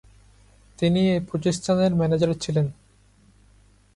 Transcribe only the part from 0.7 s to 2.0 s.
তিনি এ প্রতিষ্ঠানের